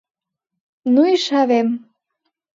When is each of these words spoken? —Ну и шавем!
—Ну 0.93 1.01
и 1.13 1.15
шавем! 1.25 1.69